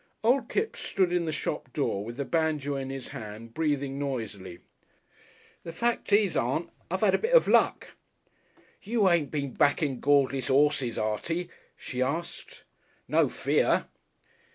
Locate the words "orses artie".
10.49-11.49